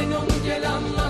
[0.00, 1.09] Sen onu gel anla.